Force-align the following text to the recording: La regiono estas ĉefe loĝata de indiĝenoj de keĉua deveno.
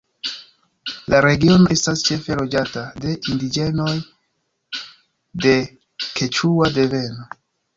La 1.13 1.19
regiono 1.25 1.67
estas 1.75 2.01
ĉefe 2.07 2.37
loĝata 2.39 2.85
de 3.05 3.13
indiĝenoj 3.33 3.93
de 5.45 5.55
keĉua 6.09 6.75
deveno. 6.81 7.33